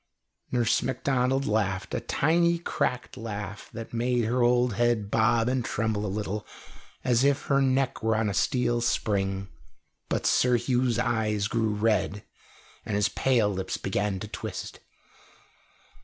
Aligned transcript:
Nurse 0.51 0.81
Macdonald 0.81 1.45
laughed 1.45 1.93
a 1.93 1.99
tiny, 1.99 2.57
cracked 2.57 3.17
laugh, 3.17 3.69
that 3.71 3.93
made 3.93 4.25
her 4.25 4.41
old 4.41 4.73
head 4.73 5.11
bob 5.11 5.47
and 5.47 5.63
tremble 5.63 6.07
a 6.07 6.07
little, 6.07 6.43
as 7.03 7.23
if 7.23 7.43
her 7.43 7.61
neck 7.61 8.01
were 8.01 8.15
on 8.15 8.27
a 8.27 8.33
steel 8.33 8.81
spring. 8.81 9.47
But 10.09 10.25
Sir 10.25 10.55
Hugh's 10.57 10.97
eyes 10.97 11.47
grew 11.47 11.75
red, 11.75 12.23
and 12.83 12.95
his 12.95 13.09
pale 13.09 13.49
lips 13.53 13.77
began 13.77 14.19
to 14.21 14.27
twist. 14.27 14.79